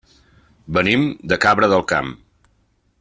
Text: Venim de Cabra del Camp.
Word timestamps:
Venim 0.77 1.05
de 1.33 1.39
Cabra 1.45 1.69
del 1.75 1.85
Camp. 1.93 2.11